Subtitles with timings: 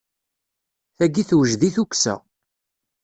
[0.97, 2.15] Tayi tewjed i tukksa.